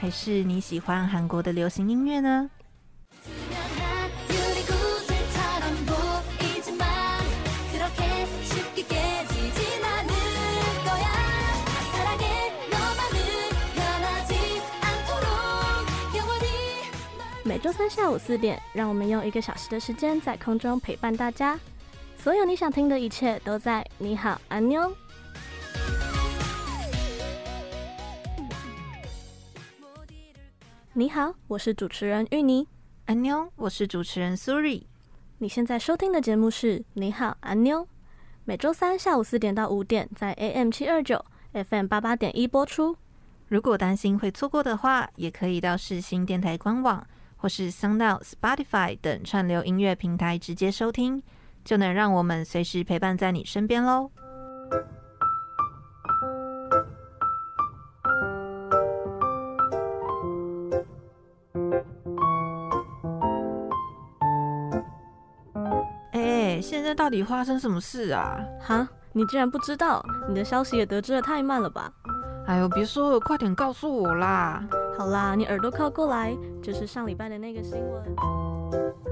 [0.00, 2.48] 还是你喜欢韩国的流行音乐呢？
[17.58, 21.58] 每周三下午四点，让我们用一个小时的时间在空中陪伴大家。
[22.16, 24.94] 所有你想听的一切都在你好，安妞。
[30.92, 32.64] 你好，我是主持人芋泥。
[33.06, 34.86] 安妞，我是主持人苏瑞。
[35.38, 37.88] 你现在收听的节目是你好，安妞。
[38.44, 42.96] 每周三下午四点到五点，在 AM 七二九 FM 八八点一播出。
[43.48, 47.04] 如果担心会错过的话，也可以到世新电台官网
[47.38, 51.22] 或是 SoundOut、Spotify 等串流音乐平台直接收听，
[51.64, 54.10] 就能让我们随时陪伴在你身边喽。
[66.60, 68.36] 现在到底发生什么事啊？
[68.60, 70.04] 哈，你竟然不知道？
[70.28, 71.90] 你的消息也得知的太慢了吧？
[72.46, 74.62] 哎呦，别说了，快点告诉我啦！
[74.98, 79.07] 好啦，你耳朵靠过来，就是上礼拜的那个新闻。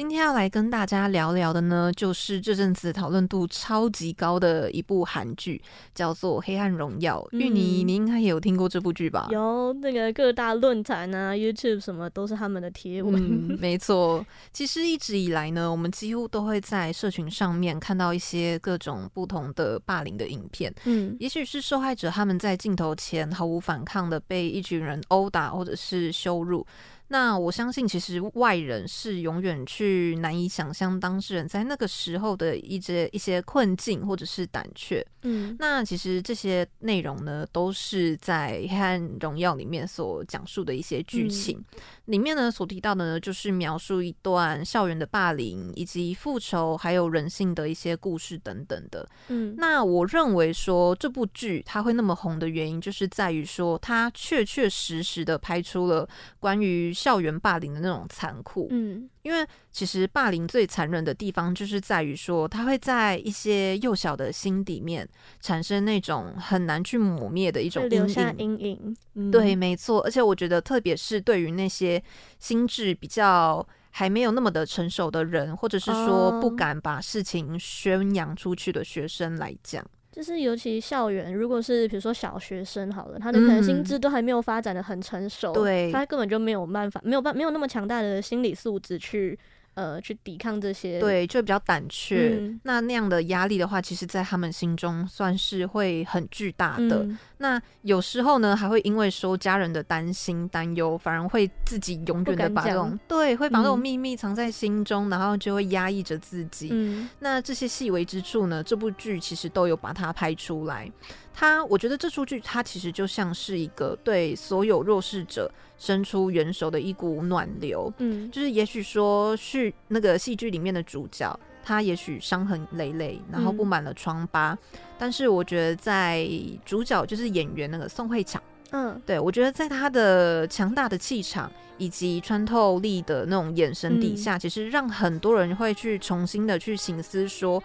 [0.00, 5.62] 今天要来跟大家聊聊的呢，就是这阵子讨论度超级高的一部韩剧，
[5.94, 7.20] 叫做《黑暗荣耀》。
[7.36, 9.28] 芋泥，你应该也有听过这部剧吧？
[9.30, 13.14] 有，那个各大论坛啊、YouTube 什么都是他们的贴文。
[13.14, 14.24] 嗯， 没错。
[14.54, 20.74] 其实一直以来呢，我们几乎都会在社群上面看到一些各种不同的霸凌的影片。
[20.86, 26.66] 嗯，也许是受害者他们在镜头前毫无反抗的被一群人殴打或者是羞辱。
[27.12, 35.04] 那我相信，其实外人是永远去难以想象当事人在那个时候的一些一些困境或者是胆怯。
[35.22, 41.58] 嗯，那其实这些内容呢，都是在《黑暗荣耀》里面所讲述的一些剧情。
[41.58, 41.80] 嗯。
[42.06, 49.08] 里面呢，所提到的呢，就是描述一段校园的霸凌，以及复仇，还有人性的一些故事等等的。
[49.28, 58.68] 嗯，那我认为说这部剧它会那么红的原因，就是在于说它确确实实的拍出了关于校园霸凌的那种残酷。
[58.70, 59.08] 嗯。
[59.22, 65.08] 因为其实霸凌最残忍的地方，就是在于说，它会在一些幼小的心底面
[65.40, 67.98] 产生那种很难去抹灭的一种阴影。
[67.98, 68.96] 留下阴影。
[69.14, 69.30] 嗯。
[69.30, 70.00] 对，没错。
[70.02, 72.02] 而且我觉得，特别是对于那些
[72.38, 79.84] 心智比较还没有那么的成熟的人，或者是说不敢把事情宣扬出去的学生来讲。
[80.20, 89.38] 就是尤其校园，如果是比如说小学生好了，他的可能心智都还没有发展的很成熟，对、嗯，他根本就没有办法，没有办，没有那么强大的心理素质去。
[89.80, 92.36] 呃，去抵抗这些，对，就比较胆怯。
[92.38, 97.02] 嗯、那那样的压力的话，其实，在他们心中算是会很巨大的。
[97.02, 106.68] 嗯、那有时候呢，还会因为说家人的担心、担忧，反而会自己永远的把这种对，会把这种秘密藏在心中，嗯、然后就会压抑着自己。
[106.72, 110.92] 嗯、那这些细微之处呢，这部剧其实都有把它拍出来。
[111.32, 117.92] 它，我觉得这出剧，它其实就像是一个对所有弱势者伸出援手的一股暖流。
[117.98, 126.28] 嗯，就是也许说是那个戏剧里面的主角，他也许伤痕累累，然后布满了疮疤，嗯、但是我觉得在
[126.66, 128.38] 主角就是演员那个宋慧乔，
[128.72, 137.60] 嗯，对，我觉得在他的强大的气场以及穿透力的那种眼神底下，嗯、其实让很多人会去重新的去醒思说。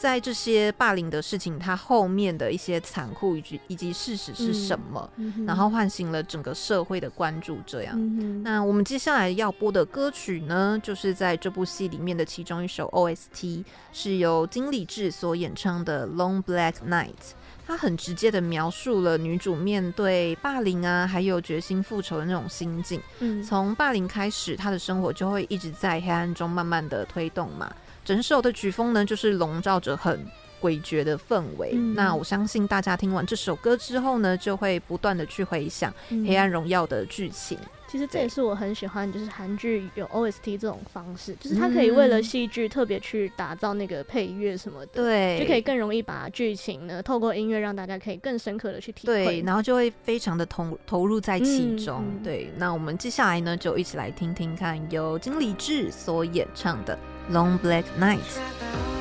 [0.00, 5.10] 在这些霸凌的事情，它后面的一些残酷以及以及事实是什么？
[5.46, 7.58] 然后唤醒了整个社会的关注。
[7.66, 13.62] 这样，嗯、那我们接下来要播的歌曲呢，就是在这部戏里面的其中一首 OST，
[13.92, 17.08] 是由金理智所演唱的《Long Black Night》。
[17.66, 23.00] 它很直接的描述了女主面对霸凌啊，还有决心复仇的那种心境。
[23.18, 27.70] 嗯，从霸凌开始，她的生活就会一直在黑暗中慢慢的推动嘛。
[28.04, 30.24] 整首的曲风呢，就是笼罩着很
[30.60, 31.70] 诡谲的氛围。
[31.74, 35.92] 嗯、那我相信大家听完这首歌之后呢，就会不断的去回想
[36.26, 37.58] 《黑暗荣耀》的剧情。
[37.88, 52.04] 其实这也是我很喜欢，就是韩剧有 OST 这种方式，就是它可以为了戏剧特别去打造那个配乐什么的，对，就可以更容易把剧情呢透过音乐让大家可以更深刻的去体会，对，然后就会非常的投投入在其中。
[52.06, 56.94] 嗯、对，那我们接下来呢就一起来听听看由金理智所演唱的
[57.30, 58.99] 《Long Black Night》。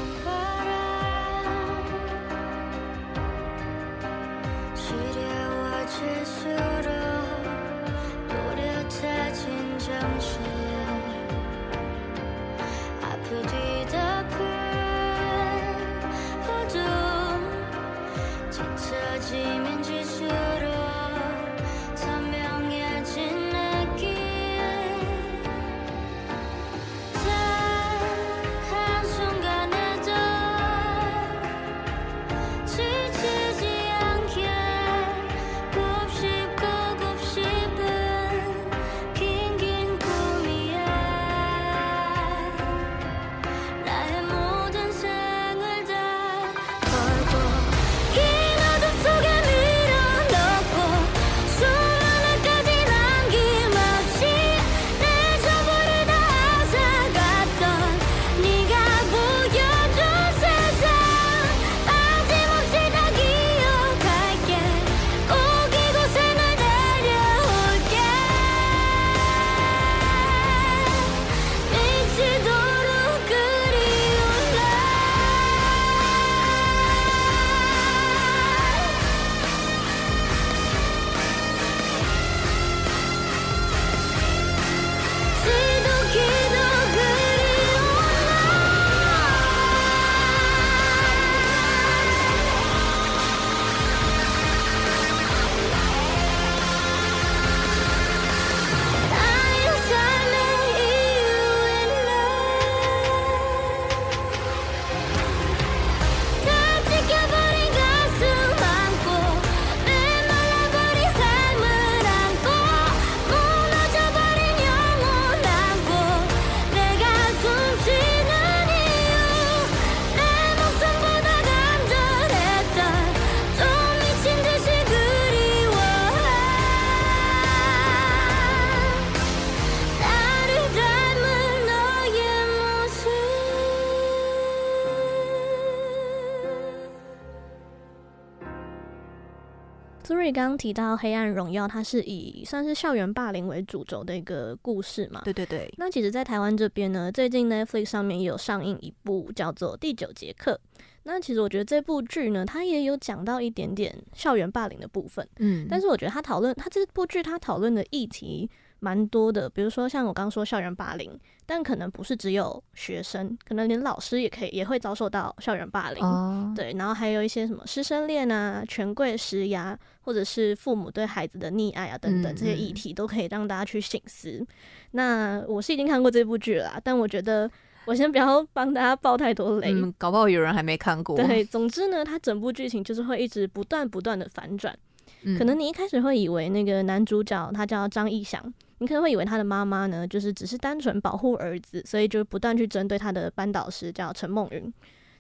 [140.31, 145.21] 刚刚提到《黑暗荣耀》，它是以算是校园霸凌为主轴的一个故事嘛？
[145.23, 145.71] 对对对。
[145.77, 150.59] 那其实，在台湾这边呢，最近 Netflix 上面也有上映一部叫做《第九节课》。
[151.03, 155.27] 那其实我觉得这部剧呢，它也有讲到一点点校园霸凌的部分。
[155.39, 155.65] 嗯。
[155.69, 161.19] 但是我觉得它讨论，它这部剧它讨论的议题蛮多的，比如说像我刚刚说校园霸凌。
[161.51, 166.03] 但可能不是只有学生，可能连老师也可以也会遭受到校园霸凌。
[166.03, 166.55] Oh.
[166.55, 174.29] 对，然后还有一些什么师生恋啊、权贵施压，或者是父母对孩子的溺爱啊等等，这些议题都可以让大家去醒思。
[174.29, 174.47] 嗯、
[174.91, 177.49] 那我是已经看过这部剧了啦，但我觉得
[177.85, 181.17] 我先不要帮大家爆太多雷，嗯，搞不好有人还没看过。
[181.17, 184.77] 对，总之呢，它整部剧情就是会一直不断不断的反转。
[185.23, 188.53] 嗯、可能你一开始会以为那个男主角他叫张逸翔。
[188.81, 194.73] 你可能会以为他的妈妈呢，就是只是单纯保护儿子，所以就不断去针对他的班导师叫陈梦云。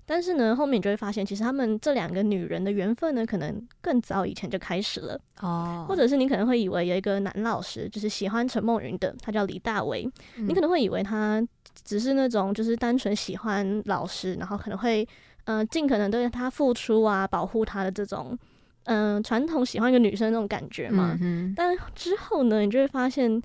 [0.05, 5.19] 但是呢，后面你就会发现，其实他们这两个女人的缘分呢，可能更早以前就开始了。
[5.41, 10.09] 哦，或者是你可能会以为有一个男老师就是喜欢陈梦云的，他叫李大为。
[10.37, 11.45] 嗯、你可能会以为他
[11.83, 15.05] 只是那种就是单纯喜欢老师，然后可能会
[15.43, 18.39] 嗯尽可能对他付出啊，保护他的这种。
[18.91, 23.39] 嗯，传统喜欢一个女生那种感觉嘛，嗯、但之后呢，你就会发现，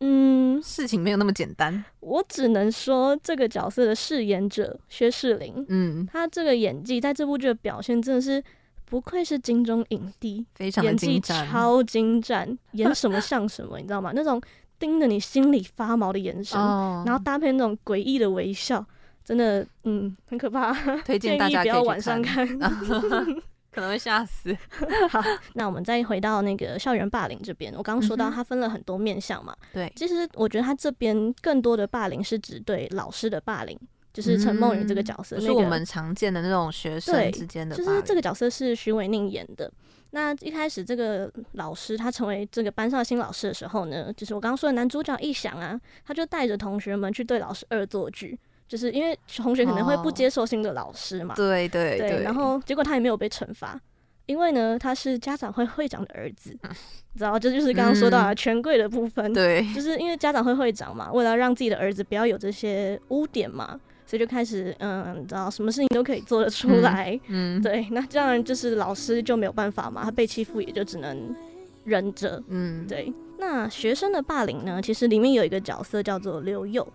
[0.00, 1.82] 嗯，事情没有那么简单。
[2.00, 8.42] 我只能说，这个角色的饰演者薛世林，嗯，他这个演技在这部剧的表现真的是
[8.84, 14.12] 不愧是金钟影帝，非常的，演技超精湛，演什么像什么，你知道吗？
[14.14, 14.38] 那种
[14.78, 18.84] 盯着你心里发毛的眼神，哦、然后搭配那种诡异的微笑，
[19.24, 20.70] 真的，嗯，很可怕。
[20.98, 22.46] 推荐大家不要晚上看。
[23.76, 24.56] 可能会吓死。
[25.10, 27.70] 好，那我们再回到那个校园霸凌这边。
[27.76, 29.54] 我刚刚说到，它分了很多面向嘛。
[29.70, 33.78] 对、嗯，其实我觉得他这边更多的霸凌是指对老师的霸凌，
[34.14, 37.76] 就是陈梦雨这个角色，嗯那个、是我们常见的那种学生之间的。
[37.76, 39.70] 就是这个角色是徐伟宁演的。
[40.12, 48.38] 那一开始这个老师他成为这个班上的新老师的时候呢，就是我刚刚说的男主角一想啊，他就带着同学们去对老师恶作剧。
[48.68, 53.80] 就是因为同学可能会不接受新的老师嘛，对对对，然后结果他也没有被惩罚，
[54.26, 56.50] 因为呢他是家长会会长的儿子，
[57.16, 71.34] 知道这就是刚刚说到的权贵的部分，对，就是因为家长会会长嘛，为了让自己的儿子不要有这些污点嘛，所以就开始嗯，知道什么事情都可以做得出来，嗯， 对，那这样就是老师就没有办法嘛，他被欺负也就只能
[71.84, 73.12] 忍着，嗯，对。
[73.38, 76.86] 那学生的霸凌呢，其实里面有一个角色叫做刘佑。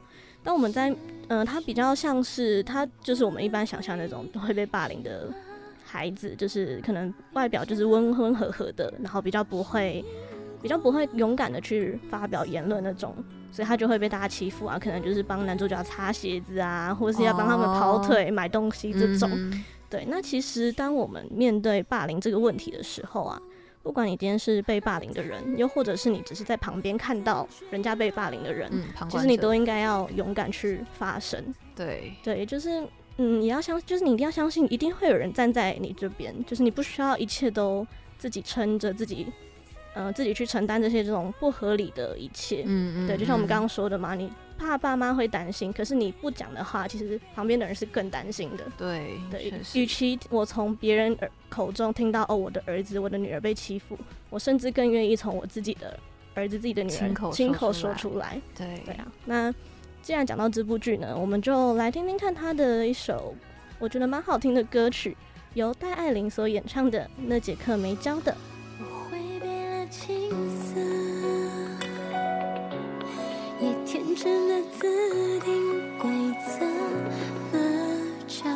[0.44, 0.90] 当我们在，
[1.28, 5.30] 嗯、呃，他比较像是他，就是我们一般想象那种会被霸凌的
[5.86, 10.04] 孩子，就是可能外表就是温温和和的，然后比较不会，
[10.62, 13.16] 比较不会勇敢的去发表言论那种，
[13.52, 19.30] 所以他就会被大家欺负啊，可能就是帮男主角擦鞋子啊，或者是要帮他们跑腿、oh, 买东西这种。
[19.32, 23.42] 嗯、对，那其实当我们面对霸凌这个问题的时候啊。
[23.84, 31.54] 不管你今天是被霸凌的人，又或者是你只是在旁边看到人家被霸凌的人，嗯，其实你都应该要勇敢去发声。
[31.76, 37.86] 对对，就是嗯，你要相，就是你一定要相信，一定会有人站在你这边，就是你不需要一切都
[38.18, 39.28] 自己撑着自己，
[39.96, 42.64] 嗯、呃，自己去承担这些这种不合理的一切。
[42.66, 44.32] 嗯嗯，对，就像我们刚刚说的嘛，你。
[44.62, 48.64] 怕爸妈会担心，可是你不讲的话，其实旁边的人是更担心的。
[48.78, 53.98] 对对，与其我从别人耳口中听到哦，我的儿子、我的女儿被欺负，
[54.30, 56.00] 我甚至更愿意从我自己的
[56.36, 58.40] 儿子、自己的女儿亲口亲口说出来。
[58.56, 59.52] 对对啊，那
[60.04, 63.34] 既然讲到这部剧呢，我们就来听听看他的一首
[63.80, 65.18] 我觉得蛮好听的歌曲，
[65.56, 68.32] 由戴爱玲所演唱的《那节课没教的》。
[69.92, 70.80] 青涩，
[73.60, 76.10] 也天真的自定规
[76.48, 76.66] 则
[77.52, 77.60] 那
[78.26, 78.50] 张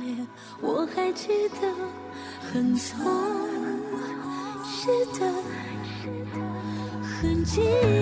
[0.00, 0.24] 脸，
[0.60, 1.74] 我还记得
[2.40, 2.96] 很错
[4.64, 5.20] 是的
[7.02, 8.01] 痕迹。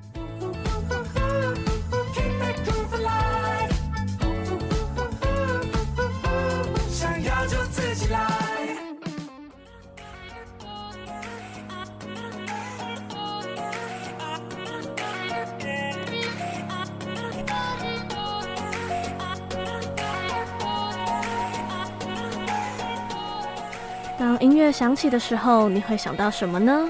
[24.71, 26.89] 乐响起的时候，你会想到什么呢？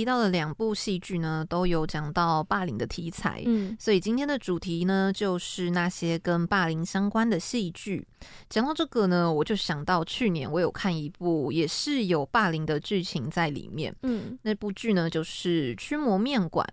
[0.00, 8.02] 提到的两部戏剧呢，都有讲到霸凌的题材，嗯，所以今天的主题呢，就是那些跟霸凌相关的戏剧。
[8.48, 16.66] 讲到这个呢，我就想到去年我有看一部，也是有霸凌的剧情在里面，嗯，那部剧呢就是《驱魔面馆》。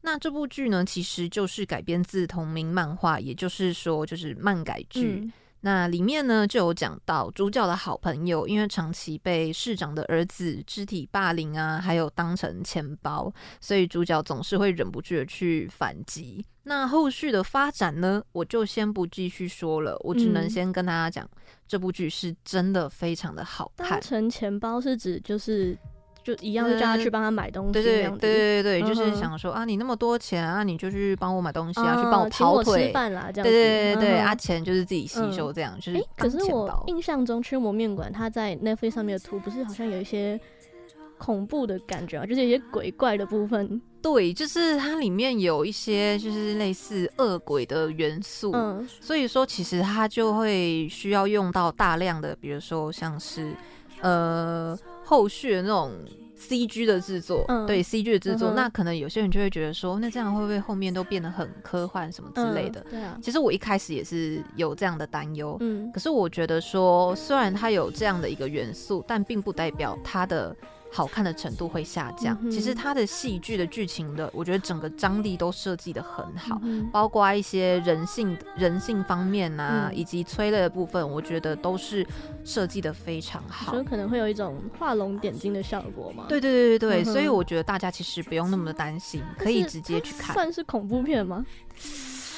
[0.00, 5.20] 那这部剧呢，其实就是改编自同名漫画，也就是说，就是漫改剧。
[5.20, 5.32] 嗯
[5.62, 16.44] 那里面呢，就有讲到主角的好朋友，因为长期被市长的儿子肢体霸凌啊，还有当成钱包，所以主角总是会忍不住的去反击。
[16.62, 23.90] 那后续的发展呢，我就先不继续说了，我只能先跟大家讲，嗯、这部剧是真的非常的好看。
[23.90, 25.76] 当成钱包是指就是。
[26.22, 27.72] 就一样，就叫他去帮他买东西。
[27.72, 32.88] 对对对对对，就是想说啊，你那么多钱啊，你就去帮我买东西啊，去帮我跑腿。
[32.88, 33.50] 吃饭啦，这样子。
[33.50, 35.98] 对对对对，啊，钱就是自己吸收，这样就是。
[35.98, 40.38] 哎，可是我印象中《驱魔面馆》它在 Netflix 上面的图，不是好像有一些
[41.16, 43.80] 恐怖的感觉啊，就是有些鬼怪的部分。
[44.02, 53.54] 对，就是它里面有一些就是类似恶鬼的元素，嗯，所以说其实它就会需要用到大量的，比如说像是
[54.02, 54.78] 呃。
[55.10, 55.90] 后续的那种
[56.36, 62.80] C G 的制作，嗯、对 C G 的制作，嗯、那可能有些人就会觉得说，那这样会不会后面都变得很科幻什么之类的？
[62.82, 70.56] 嗯、对啊，其实我一开始也是有这样的担忧，嗯，可是我觉得说，虽然它有这样的一个元素，但并不代表它的。
[70.92, 72.36] 好看的程度会下降。
[72.42, 82.06] 嗯、其实它的戏剧的剧情的，我觉得整个张力都设计得很好，嗯、包括一些人性人性方面啊，嗯、以及催泪的部分，我觉得都是
[82.44, 83.72] 设计的非常好。
[83.72, 86.24] 所以可能会有一种画龙点睛的效果嘛？
[86.28, 90.34] 对对对对对，嗯、所以我觉得大家其实不用那么的担心，可以直接去看。
[90.34, 91.44] 算是恐怖片吗？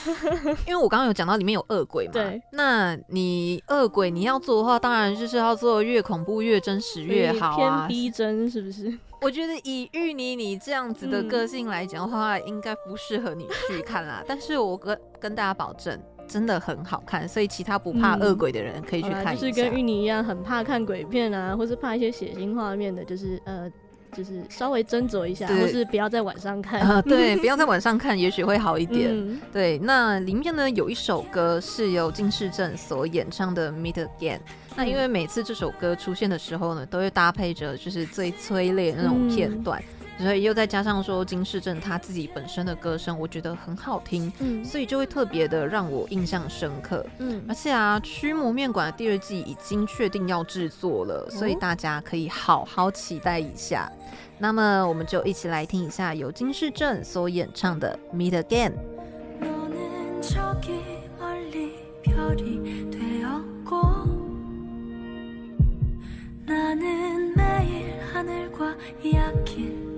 [0.66, 8.92] 因为我刚刚有讲到里面有恶鬼嘛，对，那你恶鬼你要做的话，当然就是要做越恐怖越真实越好啊，偏逼真是不是？
[9.22, 14.22] 我觉得以芋泥你这样子的个性来讲的话，嗯、应该不适合你去看啦。
[14.26, 19.32] 但是我跟跟大家保证，真的很好看，所以其他不怕恶鬼的人可以去看一下。
[19.32, 23.70] 嗯、就是跟芋泥一样，很怕看鬼片啊，或是怕一些血腥画面的，就是呃。
[24.16, 26.80] 就是稍微斟酌一下，对或是不要在晚上看。
[26.80, 29.10] 呃、对， 不要在晚上看，也许会好一点。
[29.10, 34.36] 嗯、对，那里面呢有一首歌是由金世正所演唱的《Meet Again》。
[34.76, 39.80] 那因为每次这首歌出现的时候呢，都会搭配着就是最催泪的那种片段。
[39.80, 53.90] 嗯所以又再加上说金世正他自己本身的歌声，我觉得很好听，嗯，所以就会特别的让我印象深刻，嗯，而且啊，《驱魔面馆》的第二季已经确定要制作了，所以大家可以好好期待一下。
[53.90, 53.98] 哦、
[54.38, 58.70] 那么我们就一起来听一下由金世正所演唱的《Meet Again》。
[69.44, 69.91] 其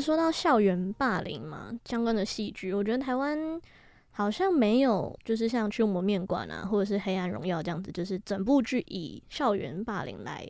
[0.00, 3.60] 实说到校园霸凌嘛，相关的戏剧，我觉得台湾
[4.10, 10.46] 好像没有，就是像《驱魔面馆》啊，或者是《黑暗荣耀》这样子，就是整部剧以校园霸凌来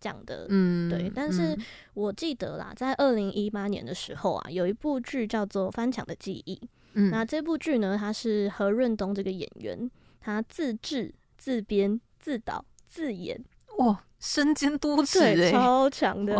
[0.00, 1.10] 讲的，嗯，对。
[1.14, 1.56] 但是
[1.94, 6.54] 我记得啦，嗯、在二零一八年的时候啊，有一部剧叫做《翻墙的记忆》。
[6.94, 13.42] 嗯，那这部剧呢，它是何润东这个演员，他自制、自编、自导、自演，
[13.78, 16.36] 哇，身兼多职、欸，对，超强的。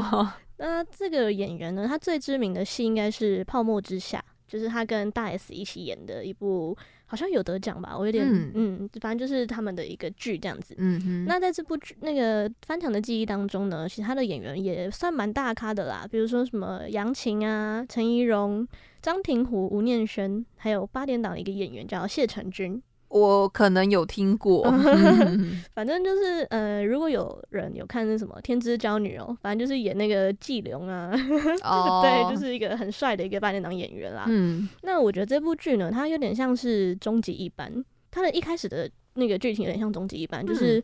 [0.62, 6.76] 哇那这个演员呢，他最知名的戏应该是《泡沫之夏》，就是他跟大 S 一起演的一部。
[7.04, 10.74] 好像有得奖吧，我有点嗯，嗯，反正就是他们的一个剧这样子。
[10.78, 11.24] 嗯哼。
[11.26, 18.66] 那在这部剧那个《翻墙的记忆》当中呢，其他的演员也算蛮大咖的啦，比如说什么杨琴啊、陈怡蓉、
[19.02, 22.82] 张庭湖、吴念轩，还有八点档的一个演员叫谢承君。
[23.12, 24.62] 我可能有听过
[25.74, 31.12] 反正就是呃，如果有人有看那什么《天之娇女》哦，反正就是演那个季龙啊，
[31.62, 34.24] 哦、对，就是一个很帅的一个八点档演员啦。
[34.28, 40.78] 嗯，那我觉得这部剧呢，它有点像是终极一班，它的一开始的那个剧情有点像终极一班，就是、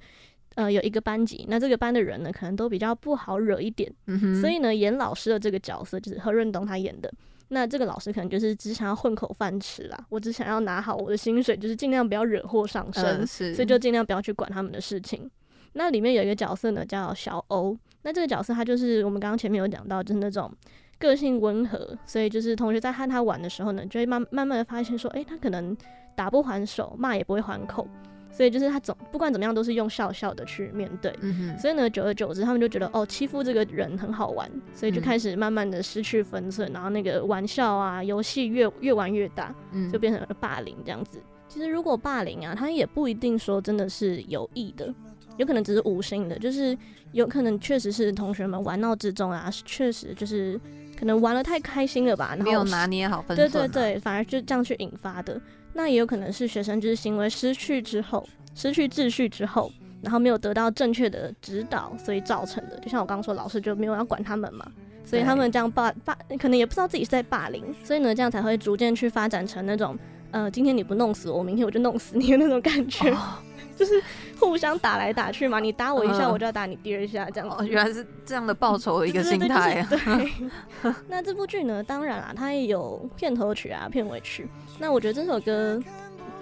[0.56, 7.10] 嗯、呃有一个班级，那这个班的人呢，可能都比较不好惹一点，嗯、所以呢，演老师的这个角色就是何润东他演的。
[7.48, 15.30] 那这个老师可能就是只想要混口饭吃啦，我只想要拿好我的薪水，就是尽量不要惹祸上身，呃、所以就尽量不要去管他们的事情。
[15.72, 17.76] 那里面有一个角色呢，叫小欧。
[18.02, 20.52] 那这个角色他就是我们刚刚前面有讲到，就是那种
[20.98, 25.76] 个性温和，所以就是同学在和他玩的时候呢，就会慢慢慢的发现说，诶、欸，他可能
[26.14, 27.86] 打不还手，骂也不会还口。
[28.30, 39.54] 所以就是他总不管怎么样都是用笑笑的去面对，嗯、哼所以呢，久而久之，他们就觉得哦，欺负这个人很好玩，所以就开始慢慢的失去分寸，嗯、然后那个玩笑啊，游戏越越玩越大，
[39.92, 41.18] 就变成了霸凌这样子。
[41.18, 44.94] 嗯、其实如果霸凌啊，他也不一定说真的是有意的，
[45.36, 46.76] 有可能只是无心的，就是
[47.12, 50.60] 有可能确实是同学们玩闹之中啊，确实就是
[50.96, 55.40] 可能玩的太开心了吧，然后没有拿捏好分寸，对对对，反而就这样去引发的。
[55.78, 59.70] 那也有可能是学生就是行为失去之后，失去秩序之后，
[60.02, 62.76] 然后没有得到正确的指导，所以造成的。
[62.80, 64.66] 就像我刚刚说，老师就没有要管他们嘛，
[65.04, 69.96] 所以他们这样霸霸，可能也不知道自己是在霸凌，所以呢，这样才会逐渐去发展成那种，
[70.32, 73.38] 呃，今天你不弄死我，明天我就弄死你的那种感觉，哦、
[73.78, 74.02] 就是
[74.38, 77.56] 互相打来打去嘛，你打我一下，我就要打你第二下，这样子。
[77.58, 79.86] 哦，原来是这样的报仇的一个心态啊。
[80.82, 80.92] 对。
[81.08, 84.48] 那这部剧呢，当然啦，它也有片头曲啊、片尾曲。
[84.78, 85.80] 那我觉得这首歌，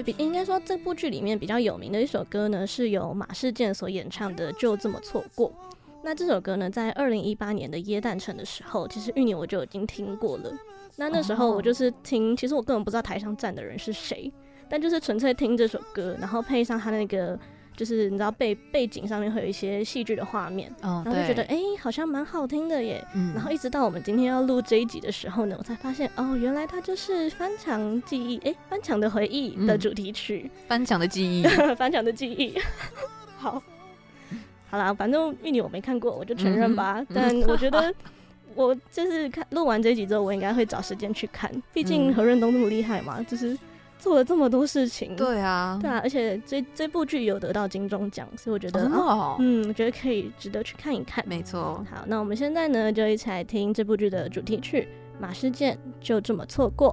[0.05, 5.51] 比应该说这部剧里面比较有名的一首歌呢，是由马世健所演唱的《就这么错过》。
[6.03, 10.53] 那这首歌呢，在二零一八年的耶诞城的时候，其实玉年我就已经听过了。
[10.97, 14.33] 那那时候我就是听，其实我根本不知道台上站的人是谁，
[14.69, 17.39] 但就是纯粹听这首歌，然后配上他那个。
[17.77, 23.07] 就是你知道背背景上面会有一些戏剧的画面，哦、然后就觉得哎、欸，好像蛮好听的耶。
[23.15, 31.43] 嗯、然后一直到我们今天要录这一集的时候呢，我才发现哦，原来它就是翻墙记忆，哎、欸，翻墙的回忆的主题曲，嗯、 翻墙的记忆，
[31.77, 32.59] 翻墙的记忆。
[33.37, 33.63] 好，
[34.71, 37.01] 好啦，反正玉女我没看过，我就承认吧。
[37.01, 37.95] 嗯、但我觉得
[38.55, 43.55] 我就是看录完这一集之后，我应该会找时间去看，毕竟何润东那么厉害嘛，就是。
[43.99, 51.25] 做了这么多事情，对啊，对啊，而且这这部剧有得到金钟奖，所以我觉得，哦、嗯，我觉得可以值得去看一看。
[51.27, 54.89] 没错，好，那我们现在呢，就一起来听这部剧的主题曲
[55.21, 56.93] 《马世健就这么错过》。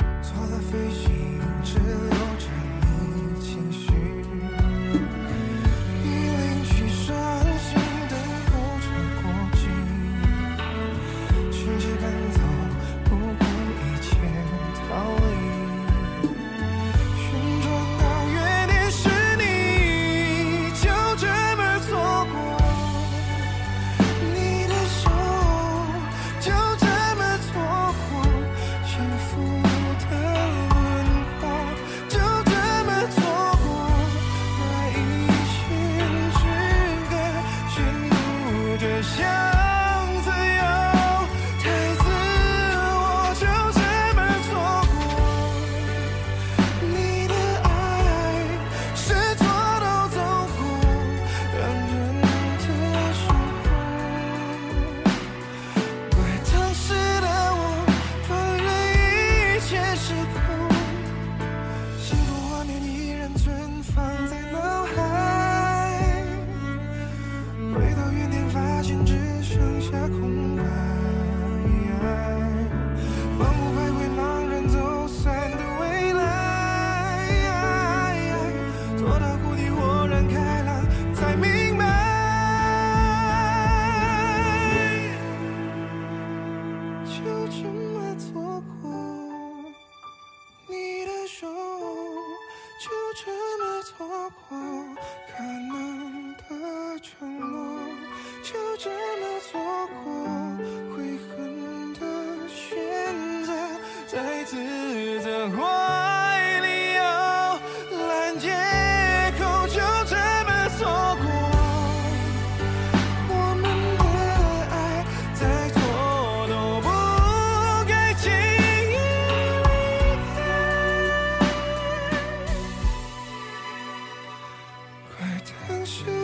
[125.85, 126.22] 是。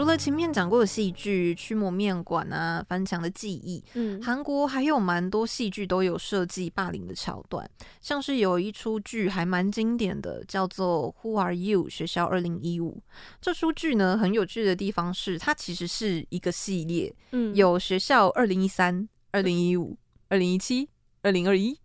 [0.00, 13.02] 除了前面讲过的戏剧《驱魔面馆》啊，《翻墙的记忆》，嗯，韩国还有蛮多戏剧都有设计霸凌的桥段，像是有一出剧还蛮经典的，叫做《Who Are You》学校二零一五。
[13.42, 19.98] 这出剧呢，很有趣的地方是，它其实是一个系列，嗯，有学校二零一三、二零一五、
[20.30, 20.88] 二零一七、
[21.20, 21.78] 二零二一。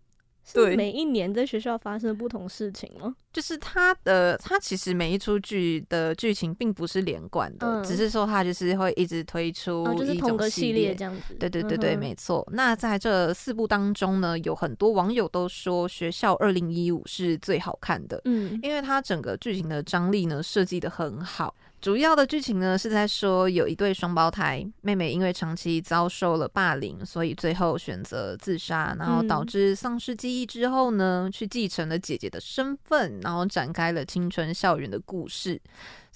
[0.54, 3.16] 对，每一年在学校发生不同事情吗？
[3.36, 11.34] 就是他的，他其实每一出剧的剧情并不是连贯的，嗯、只是说他就是会一直推出一种系列，哦就是、同个系列这样子。
[11.34, 12.48] 对对对对，嗯、没错。
[12.52, 21.54] 那在这四部当中呢，有很多网友都说《学校二零一五》是最好看的，嗯，因为它整个剧情的张力呢设计的很好。
[21.78, 35.60] 主要的剧情呢是在说，有一对双胞胎妹妹，因为长期遭受了霸凌，所以最后选择自杀，然后导致丧失记忆之后呢，去继承了姐姐的身份，然后展开了青春校园的故事。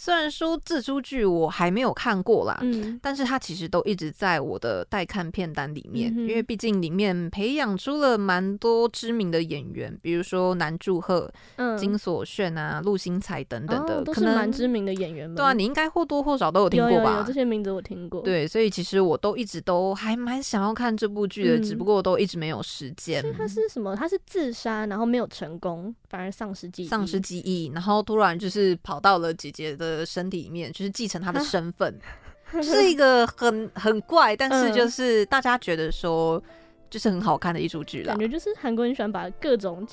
[0.00, 15.36] 虽然说这出剧我还没有看过啦，嗯，但是它其实都一直在我的待看片单里面，嗯、因为毕竟里面培养出了蛮多知名的演员，比如说南柱赫、嗯、金所炫啊、陆星材等等的，哦、都是蛮知名的演员们。
[15.36, 17.04] 对啊，你应该或多或少都有听过吧？
[17.04, 18.22] 有，有，有这些名字我听过。
[18.22, 23.22] 对，所以其实我都一直都还蛮想要看这部剧的，嗯、只不过都一直没有时间。
[23.36, 23.94] 他是什么？
[23.94, 29.89] 他是自杀，然后没有成功，反而丧失记忆，丧失记忆，然后突然就是跑到了姐姐的。
[29.98, 31.98] 的身体里面就是继承他的身份，
[32.52, 36.42] 啊、是一个很很怪，但是就是大家觉得说
[36.88, 38.06] 就是很好看的一出剧了。
[38.06, 39.86] 感觉就是韩国人喜欢把各种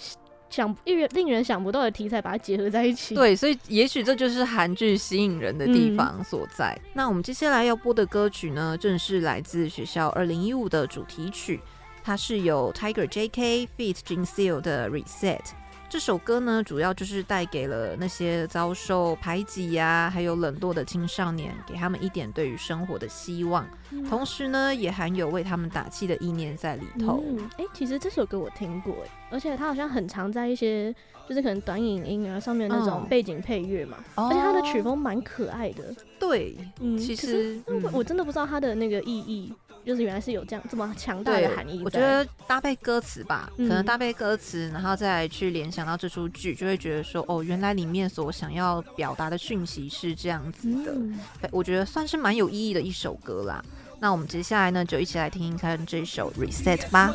[0.49, 3.13] 想令人令人想不到的题材把它结合在一起。
[3.13, 6.73] 对，所以也许这就是韩剧吸引人的地方所在。
[6.85, 11.59] 嗯、那我们接下来要播的歌曲呢，正是来自学校二零一五的主题曲，
[12.01, 13.97] 它是由 Tiger JK feat.
[13.97, 15.41] Jin Seal 的 Reset。
[15.89, 27.23] 这首歌呢，主要就是带给了那些遭受排挤呀、啊，还有冷落的青少年，给他们一点对于生活的希望，嗯、同时呢，也含有为他们打气的意念在里头。
[27.25, 30.93] 嗯，哎，其实这首歌我听过，哎，而且它好像很常在一些
[31.27, 35.95] 就是可能短影音啊上面那种背景配乐嘛，哦、而且它的曲风蛮可爱的。
[36.19, 39.53] 对，嗯，其实我我真的不知道它的那个意义。
[39.85, 41.81] 就是原来是有这样这么强大的含义。
[41.83, 50.91] 我觉得搭配歌词吧，嗯、可能搭配歌词，然后再去联想到这出剧，就会觉得说，哦，原来里面所想要表达的讯息是这样子的。
[50.93, 51.19] 嗯、
[51.51, 53.63] 我觉得算是蛮有意义的一首歌啦。
[53.99, 57.13] 那我们接下来呢，就一起来听一看这首 Reset 吧。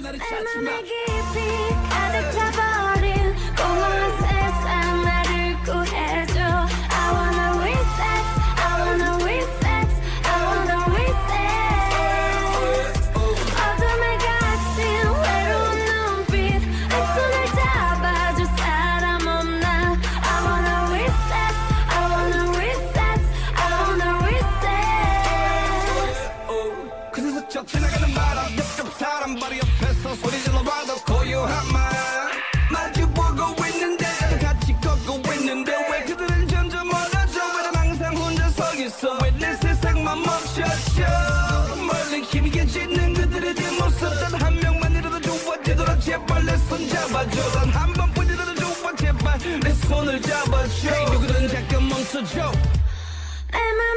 [52.27, 52.55] joke.
[52.55, 53.93] And I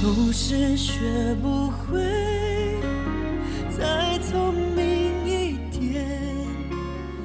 [0.00, 1.98] 总是学不会
[3.70, 6.04] 再聪明一点。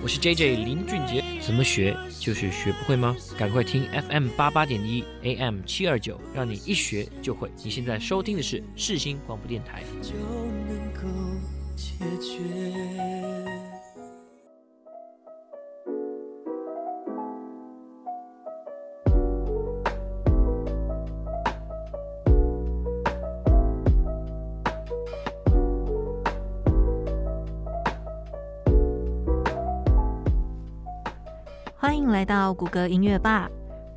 [0.02, 3.14] 我是 JJ 林俊杰，怎么学就是学不会吗？
[3.38, 7.52] 赶快听 FM 八八点一 AM 七二九，让你一学就会。
[7.64, 9.84] 你现在收听的是世新广播电台。
[10.02, 10.12] 就
[10.68, 11.02] 能够
[11.76, 13.23] 解决。
[32.34, 33.48] 到谷歌音乐吧，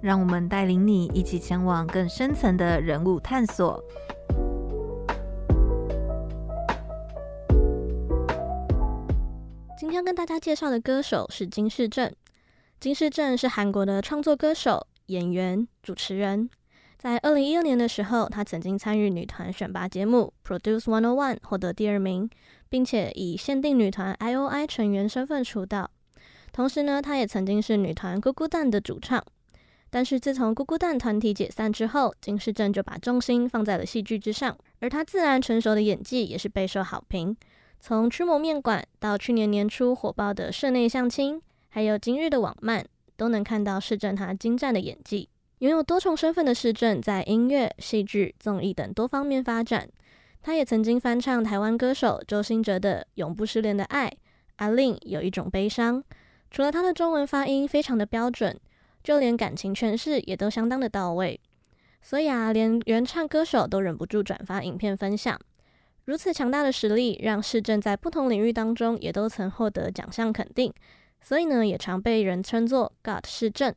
[0.02, 3.82] 让我们带领你一起前往更深层的人物探索。
[9.78, 12.12] 今天跟大家介绍的歌手是金世正。
[12.78, 16.50] 金世正是韩国的创作歌手、演员、主持人。
[16.98, 22.28] 在二零一二年的时候，他曾经参与女团选拔节目《Produce One O One》，获得第二名，
[22.68, 25.90] 并且以限定女团 I.O.I 成员身份出道。
[26.56, 29.22] 同时呢，他也曾经是女团咕咕蛋的主唱。
[29.90, 37.36] 但是自从咕咕蛋团体解散之后，金世正就把重心放在了戏剧之上，而他自然成熟的演技也是备受好评。
[37.78, 41.36] 从《驱魔面馆》到去年年初火爆的《社内相亲》，
[41.68, 42.82] 还有今日的网漫，
[43.18, 45.28] 都能看到世正他精湛的演技。
[45.58, 49.86] 拥有多重身份的世正，在音乐、戏剧、综艺等多方面发展。
[50.40, 54.08] 他也曾经翻唱台湾歌手周兴哲的《永不失联的爱》，
[54.56, 56.02] 阿令有一种悲伤。
[56.56, 58.58] 除了他的中文发音非常的标准，
[59.04, 61.38] 就连感情诠释也都相当的到位，
[62.00, 65.38] 所以啊，连原唱歌手都忍不住转发影片分享。
[66.06, 70.72] 如此强大的实力，让世正在不同领域当中也都曾获得奖项肯定，
[71.20, 73.74] 所以呢，也常被人称作 “God 世正”。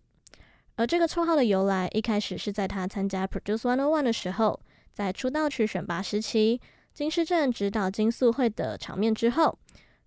[0.78, 4.58] 而这个绰号的由来，一开始是在他参加 Produce One O One 的时候，
[4.94, 6.62] 在出道曲选拔时期，
[6.94, 9.60] 金世正指导金素慧的场面之后。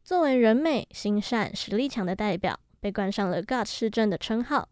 [0.04, 4.68] 作为人美心善、实力强的代表，被冠上了 “God 世正”的称号。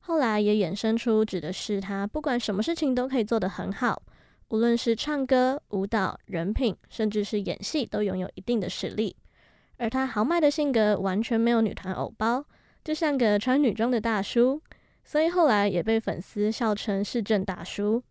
[0.00, 4.02] 后来也衍生出指的是他不管什么事情都可以做得很好，
[4.48, 9.14] 无论是唱歌、舞蹈、人品，甚至是演戏，都拥有一定的实力。
[9.76, 12.44] 而他豪迈的性格完全没有女团偶包，
[12.82, 14.60] 就像个穿女装的大叔，
[15.04, 18.02] 所以后来也被粉丝笑称“市政大叔”。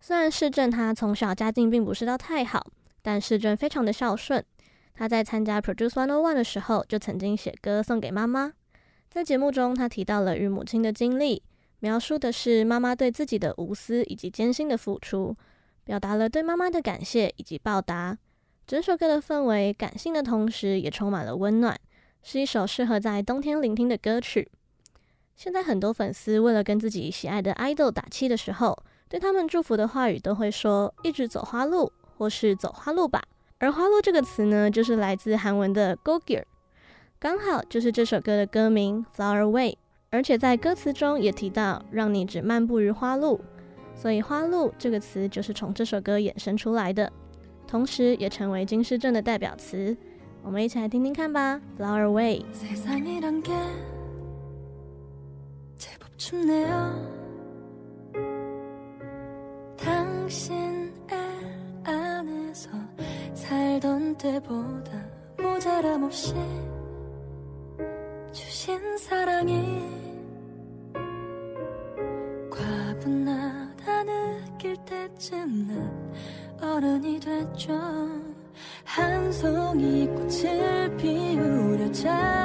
[0.00, 2.66] 虽然市政他从小家境并不是到太好，
[3.02, 4.44] 但市政非常的孝顺。
[4.98, 8.52] 他在参加 Produce One O One 的时候，就曾经写歌送给妈妈。
[9.08, 11.40] 在节目中，他提到了与母亲的经历，
[11.78, 15.36] 描述的是妈妈对自己的无私以及艰辛的付出，
[15.84, 18.18] 表达了对妈妈的感谢以及报答。
[18.66, 21.78] 整首歌的氛围感性的同时，也充满了温暖，
[22.24, 24.50] 是一首适合在冬天聆听的歌曲。
[25.36, 28.76] 现在很多粉丝为了跟自己喜爱的 idol 打气的时候，
[29.08, 33.22] 对他们祝福的话语都会说“一直走花路”或是“走花路吧”。
[33.60, 36.44] 而花路这个词呢，就是来自韩文的 go girl，
[37.18, 39.70] 刚好就是这首歌的歌名《Flower Way》，
[40.10, 43.40] 而且在歌词中也提到“让你只漫步于花路”，
[43.96, 47.12] 所以“花路”这个词就是从这首歌衍生出来的，
[47.66, 49.96] 同时也成为金狮镇的代表词。
[50.44, 52.46] 我们一起来听听看吧，《Flower Way》。
[63.38, 64.90] 살던 때보다
[65.38, 66.34] 모자람 없이
[68.32, 69.80] 주신 사랑이
[72.50, 76.12] 과분하다 느낄 때쯤 난
[76.60, 77.72] 어른이 됐죠.
[78.84, 82.37] 한 송이 꽃을 피우려 자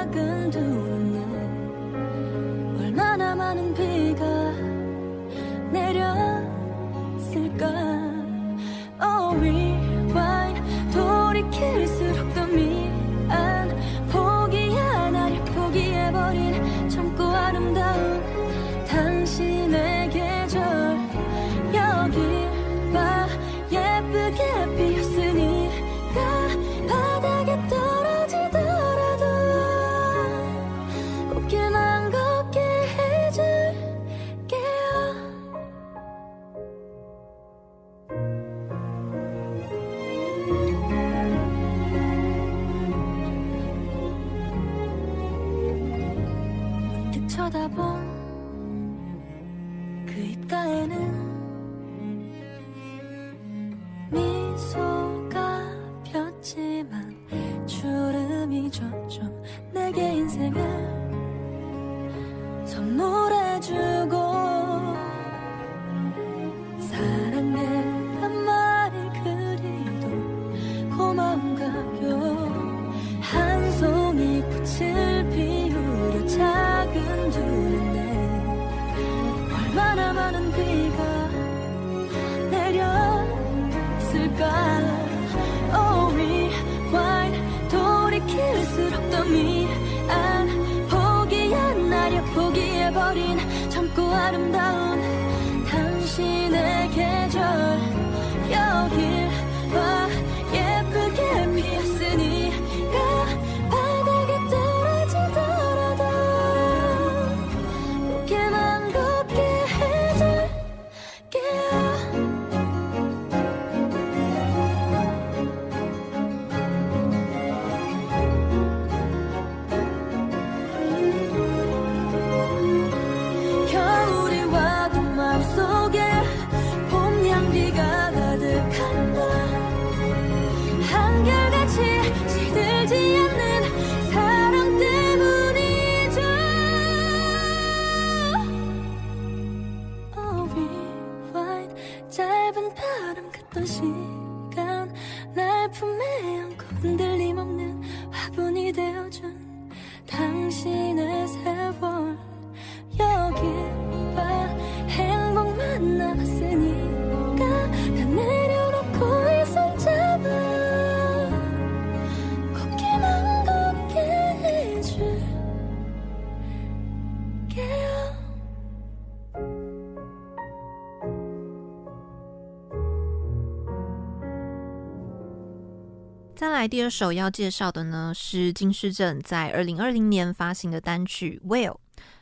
[176.68, 181.72] 第二首要介绍的呢，是金世正在二零二零年发行的单曲《Well》，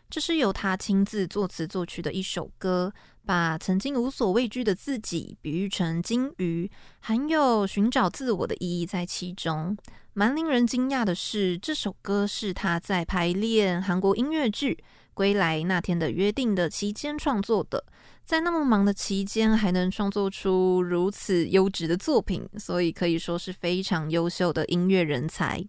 [0.10, 2.92] 这是由他亲自作词作曲的一首歌，
[3.26, 6.70] 把曾经无所畏惧的自己比喻成鲸鱼，
[7.02, 9.78] 含有寻找自我的意义在其中。
[10.14, 14.74] 蛮令人惊讶的是，这首歌是他在排练韩国音乐剧
[15.14, 17.86] 《归来那天的约定》的期间创作的。
[18.26, 25.62] 在那么忙的期间，还能创作出如此优质的作品，所以可以说是非常优秀的音乐人才。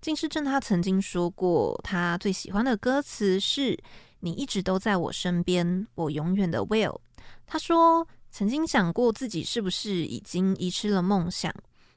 [0.00, 3.76] 金世正他曾经说过，他最喜欢的歌词是
[4.20, 7.00] “你一直都在我身边，我永远的 Will”。
[7.44, 11.52] 他说曾经想过自己是不是已经遗失了梦想，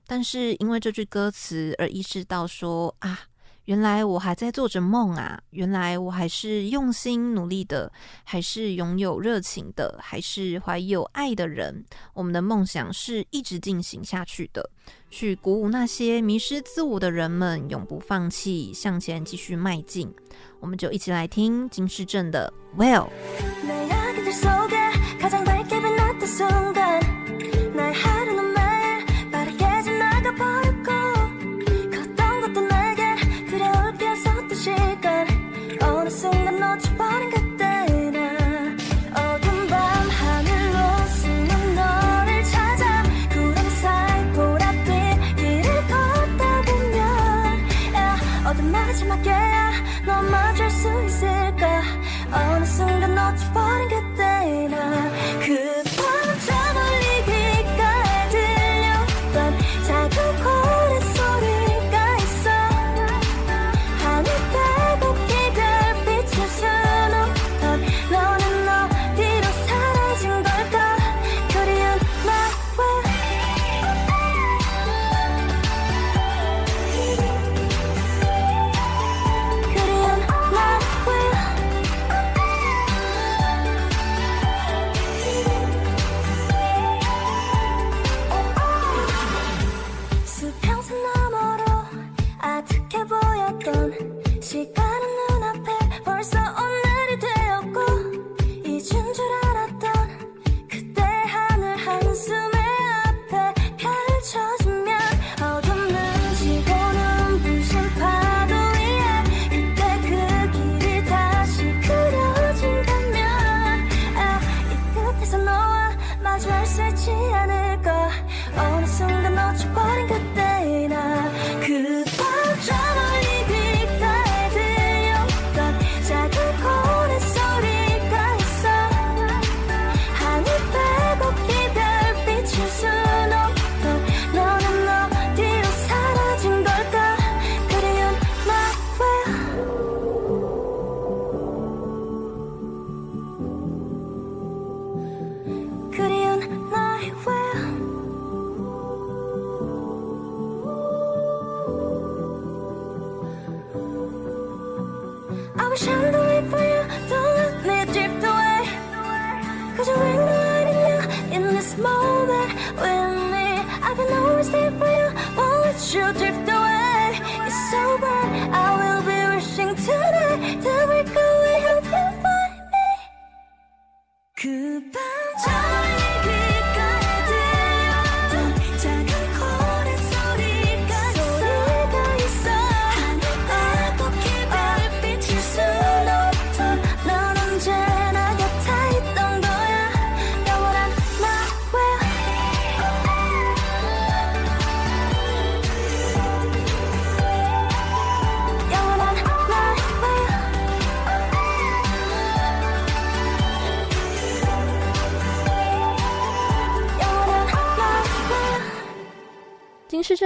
[0.07, 3.28] 但是因为这句歌词而意识到说啊。
[3.69, 5.39] 原来我还在做着梦啊！
[5.51, 7.91] 原来我还是用心努力的，
[8.23, 11.85] 还是拥有热情的，还是怀有爱的人。
[12.15, 14.67] 我们的梦想是一直进行下去的，
[15.11, 20.11] 去鼓舞那些迷失自我的人们，永不放弃，向前继续迈进。
[20.59, 22.51] 我们就一起来听金世正的
[22.81, 23.09] 《Well》。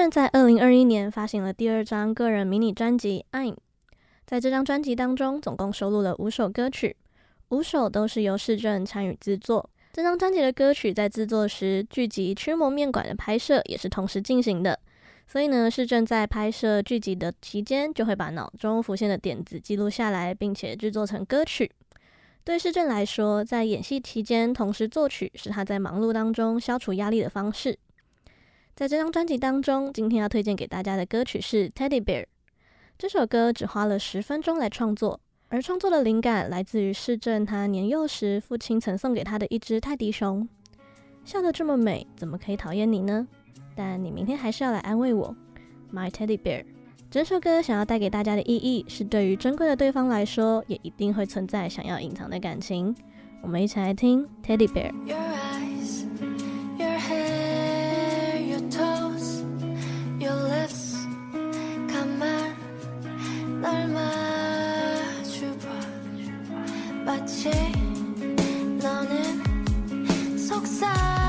[0.09, 3.53] 在二零二一年发行了第二张个人迷你专辑《I'm》。
[4.25, 6.95] 在这张专辑当中，总共收录了五首歌曲，
[7.49, 9.69] 五首都是由世正参与制作。
[9.91, 14.79] 这张专辑的歌曲在制作时，剧集《驱魔面馆》的拍摄也是同时进行的。
[15.27, 21.71] 所以呢，世正在拍摄剧集的期间，就会把脑中浮现的点子记录下来，并且制作成歌曲。
[22.43, 27.77] 对世正来说，在演戏期间同时作曲，是他在忙碌当中消除压力的方式。
[28.75, 32.23] 在这张专辑当中，今天要推荐给大家的歌曲是《Teddy Bear》。
[32.97, 35.19] 这首歌只花了十分钟来创作，
[35.49, 40.47] 而创作的灵感来自于市政他年幼时父亲曾送给他的一只泰迪熊。
[41.23, 43.27] 笑得这么美，怎么可以讨厌你呢？
[43.75, 45.35] 但你明天还是要来安慰我
[45.93, 46.65] ，My Teddy Bear。
[47.11, 52.95] 整首歌想要带给大家的意义是，对于珍贵的对方来说，也一定会存在想要隐藏的感情。
[53.43, 54.91] 我们一起来听《Teddy Bear》。
[63.63, 65.69] 날 마주봐.
[67.05, 67.49] 마치
[68.81, 71.22] 너는 속삭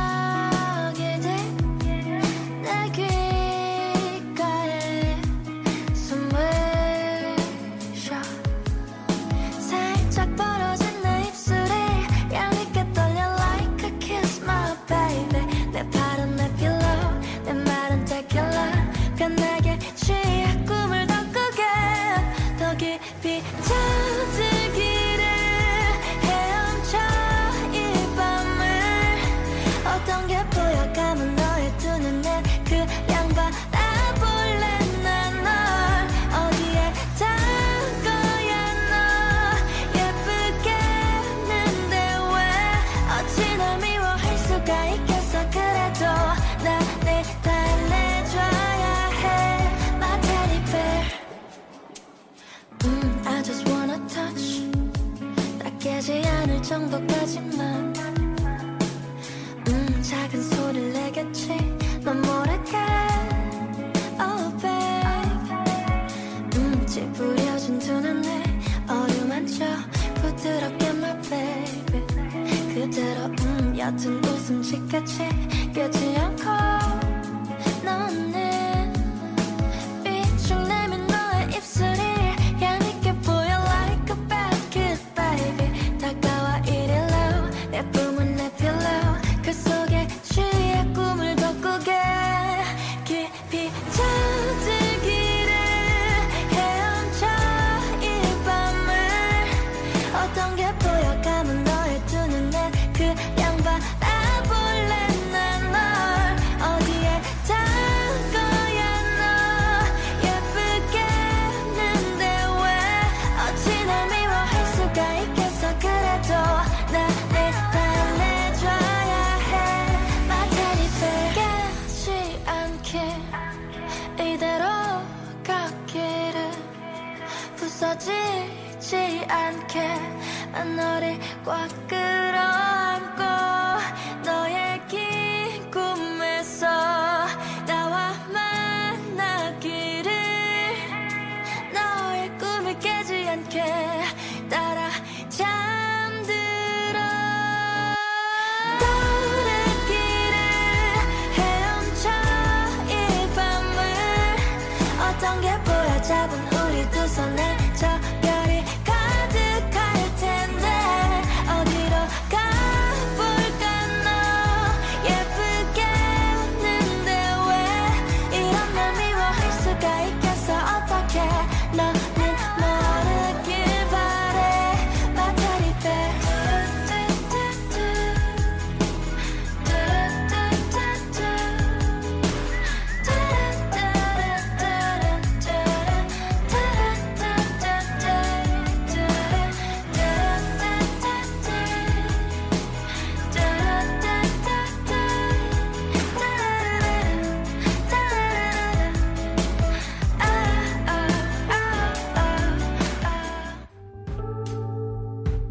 [74.75, 75.29] 아직까지
[75.72, 76.63] 깨지 않고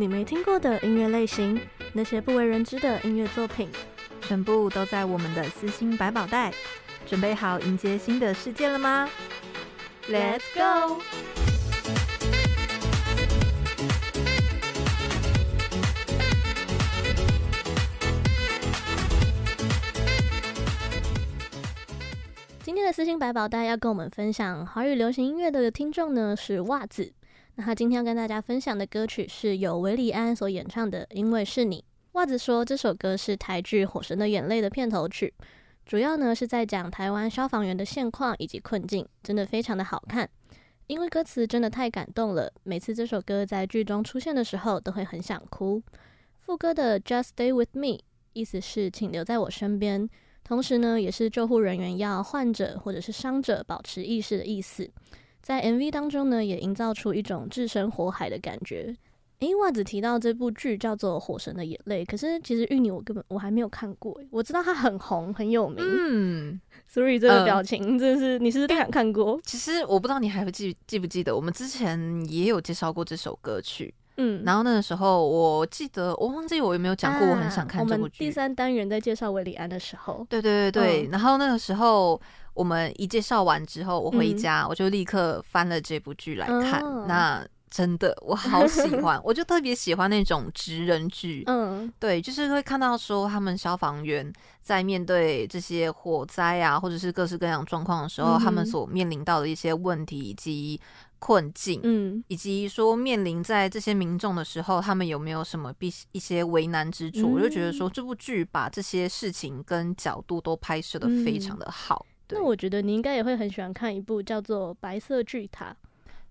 [0.00, 1.60] 你没听过的音乐类型，
[1.92, 3.68] 那些不为人知的音乐作品，
[4.22, 6.50] 全部都在我们的私心百宝袋。
[7.04, 9.10] 准备好迎接新的世界了吗
[10.08, 11.02] ？Let's go！
[22.62, 27.12] 今天的私心百宝袋要跟我们分享华语流行音乐的听众呢，是袜子。
[27.56, 31.78] 那他今天要跟大家分享的歌曲是由韦礼安所演唱的《因为是你》。
[32.12, 35.32] 袜子说这首歌是台剧《火神的眼泪》的片头曲，
[35.86, 40.28] 主要呢是在讲台湾消防员的现况以及困境，真的非常的好看。
[40.86, 45.80] 因为歌词真的太感动了，每次这首歌在剧中出现的时候都会很想哭。
[46.40, 48.00] 副歌的 Just Stay With Me
[48.32, 50.08] 意思是请留在我身边，
[50.42, 54.90] 同时呢也是救护人员要患者或者是伤者保持意识的意思。
[55.42, 58.94] 在 MV 当中呢，也营造出一种置身火海的感觉。
[59.40, 64.14] 诶，袜子提到这部剧叫做《火神的眼泪》，可是其实芋泥我根本我还没有看过。
[64.30, 69.40] 我知道它很红很有名，嗯，所以这个表情真的是、呃、你是不是看看过？
[69.42, 78.16] 其实我不知道你还会记记不记得，我们之前也有介绍过这首歌曲，嗯，然后那个时候我记得我忘记我有没有讲过，我很想看这部剧。
[78.16, 82.20] 啊、第三单元在介绍韦礼安的时候，对对对对，嗯、然后那个时候。
[82.60, 86.82] 我们一介绍完之后，我回家我就立刻翻了这部剧来看。
[86.84, 91.42] 嗯、那真的我好喜欢， 我就特别喜欢那种职人剧。
[91.46, 94.30] 嗯，对，就是会看到说他们消防员
[94.60, 100.78] 在面对这些火灾啊，或者是各式各样状况的时候，嗯、他们所面临到的一些问题以及
[101.18, 107.20] 困境，嗯，以及说面临在这些民众的时候，他们有没有什么必一些为难之处？
[107.20, 112.04] 嗯、我就觉得说这部剧把这些事情跟角度都拍摄的非常的好。
[112.06, 115.76] 嗯那我觉得你应该也会很喜欢看一部叫做《白色巨塔》。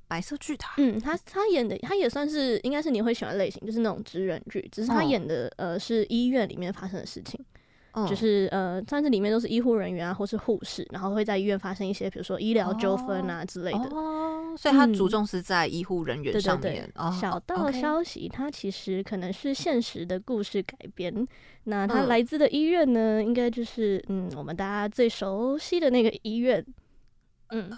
[0.08, 7.40] 白色巨塔，嗯，他他演的他也算是应该是你会喜欢的类型，就是那种职人剧，只是他演的、哦、呃是医院里面发生的事情。
[8.08, 13.90] 就是呃，但是里面都是医护人员啊，或是护士，然后会在医院发生一些，比如说医疗纠纷啊之类的。
[13.92, 16.62] 哦，所以它着重是在医护人员上面。
[16.62, 17.20] 对对对。
[17.20, 21.28] 小道消息，它其实可能是现实的故事改编。
[21.64, 26.64] 那它来自的医院呢，应该就是嗯，我们大家最熟悉的那个医院。
[27.50, 27.72] 嗯，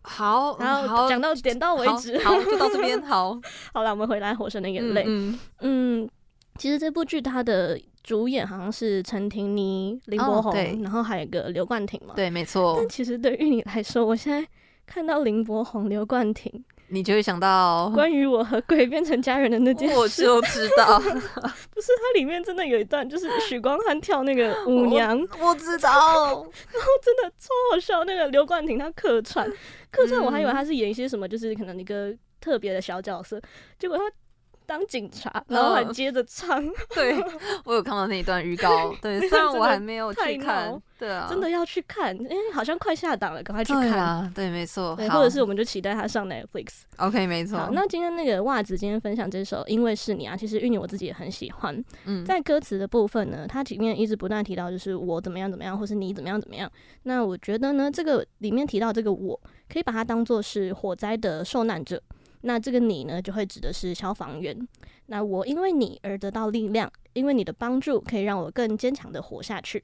[0.00, 3.00] 好，然后讲到点到为止，好，就到这边。
[3.06, 3.38] 好，
[3.74, 5.02] 好了，我们回来《火神的眼泪》。
[5.06, 6.10] 嗯嗯，
[6.56, 7.78] 其实这部剧它的。
[8.02, 12.14] 主演好像是陈婷妮、林柏宏，然后还有一个刘冠廷嘛。
[12.16, 12.74] 对，没错。
[12.78, 14.46] 但其实对于你来说，我现在
[14.86, 19.94] 看到林柏宏、刘冠廷，你就会想到关于我和鬼变成家人的那件事。
[19.96, 25.90] 我就知道， 不是它里面真的有一段，就是许光汉跳那个舞娘，我，我知道。
[26.72, 29.46] 然后真的超好笑，那个刘冠廷他客串，
[29.90, 33.40] 客串我还以为他是演一些什么，就是可能一个特别的小角色，
[33.78, 34.04] 结果他。
[34.70, 36.64] 当警察，然后还接着唱。
[36.64, 37.20] 嗯、对，
[37.64, 38.94] 我有看到那一段预告。
[39.02, 40.80] 对， 虽然我还没有去看。
[40.96, 43.82] 对啊，真的要去看，因为好像快下档了，赶快去看。
[43.82, 44.94] 对啊，对，没错。
[44.94, 46.82] 对，或者是我们就期待他上 Netflix。
[46.98, 47.68] OK，没错。
[47.72, 51.84] 那今天那个袜子今天分享这首《因为是你》啊，其实芋泥我自己也很喜欢。
[52.04, 56.70] 嗯，在歌词的部分呢，它里面一直不断提到就是我怎么样怎么样，或是你怎么样怎么样。
[57.04, 59.40] 那我觉得呢，这个里面提到这个我，
[59.72, 62.00] 可以把它当做是火灾的受难者。
[62.42, 64.56] 那这个你呢，就会指的是消防员。
[65.06, 69.82] 那我因为你而得到力量，因为你的帮助可以让我更坚强的活下去。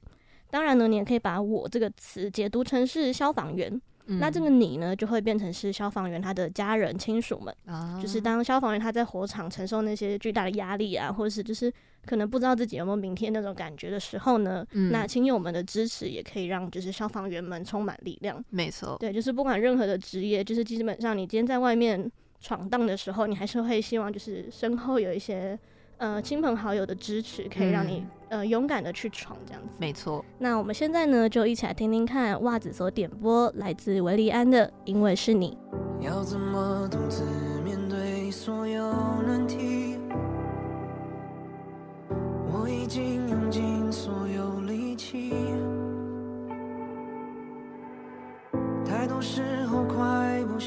[0.49, 3.81] 当然呢，你也可以把我这个词解读成是消防员。
[4.09, 7.53] 嗯、那这个你呢，就会变成是消防员他的家人亲属们。
[7.65, 11.69] 啊、就是当消防员他在火场承受那些巨大的压力啊，或者是就是
[12.05, 18.41] 可能不知道自己有没有明天那种感觉的时候呢，嗯、那亲友们的支持也可以让就是消防员们充满力量。
[18.49, 22.09] 没错，对，就是不管任何的职业，就是基本上你今天在外面。
[22.39, 25.57] 闯荡的时候，你还是会希望就是身后有一些
[25.97, 29.77] 呃亲朋好友的支持，可以让你、嗯、呃勇敢的去闯这样子。
[29.79, 30.23] 没错。
[30.37, 35.57] 那我们现在呢，就一起来听听看袜子所点播来自维利安的《因为是你》。
[36.05, 37.23] 要怎么独自
[37.63, 39.97] 面对所有难题？
[42.53, 45.33] 我已经用尽所有力气，
[48.85, 50.57] 太多时候快不。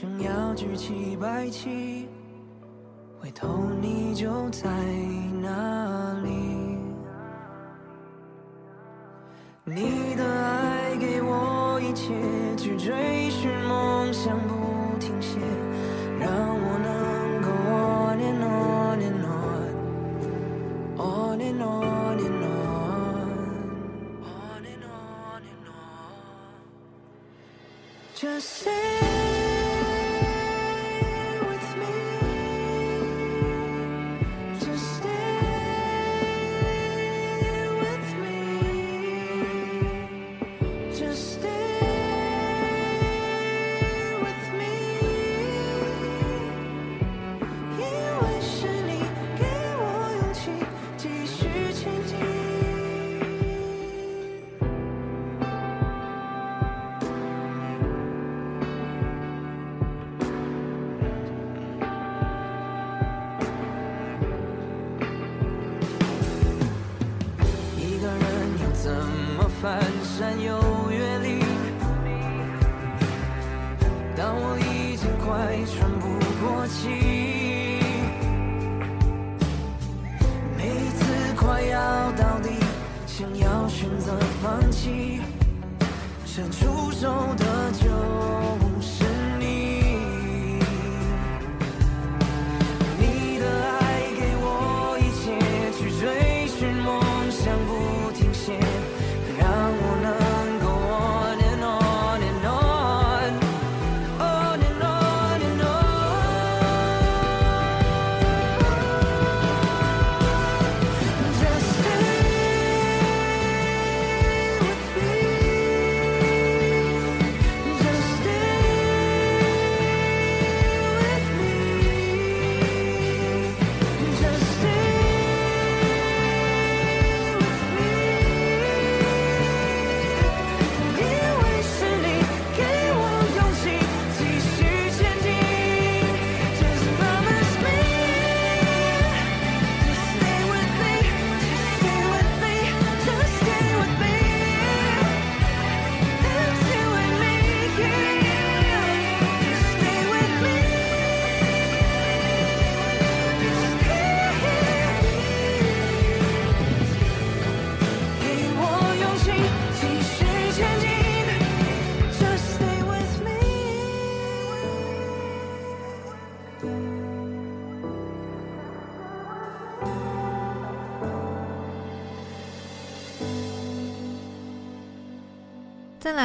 [0.00, 2.08] 想要举起白旗，
[3.20, 4.70] 回头你就在
[5.42, 6.30] 哪里？
[9.64, 12.14] 你的爱给我一切，
[12.56, 14.54] 去追寻梦想不
[15.00, 15.40] 停歇，
[16.20, 17.48] 让我能够
[18.06, 19.20] on and on and
[20.96, 22.40] on，on and on and
[23.34, 25.66] on，on and on and
[28.14, 29.07] on，just say。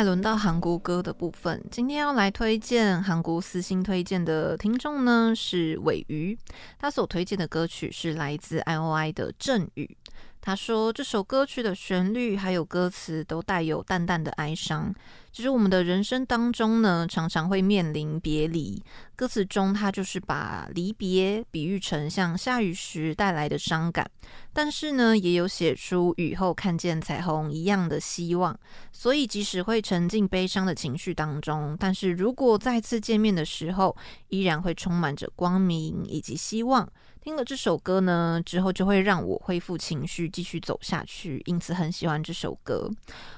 [0.04, 6.38] 轮到韩国歌的部分，今天要来推荐韩国私心推荐的听众呢是尾鱼，
[6.78, 9.98] 他所推荐的歌曲是来自 I.O.I 的《阵雨》。
[10.46, 14.94] 他说这首歌曲的旋律还有歌词都带有淡淡的哀伤。
[15.32, 18.84] 其实我们的人生当中呢，常常会面临别离。
[19.16, 24.06] 歌词中他就是把离别比喻成像下雨时带来的伤感，
[24.52, 28.60] 但是呢，也有写出雨后看见彩虹一样的希望。
[28.92, 33.96] 所以即使会沉浸悲伤的情绪当中，但是如果再次见面的时候，
[34.28, 36.88] 依然会充满着光明以及希望。
[37.24, 41.42] 听了这首歌呢之后，就会让我恢复情绪，继续走下去。
[41.46, 42.92] 因此很喜欢这首歌。